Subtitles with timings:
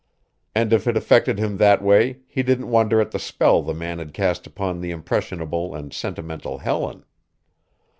[0.55, 3.99] And if it affected him that way he didn't wonder at the spell the man
[3.99, 7.05] had cast upon the impressionable and sentimental Helen.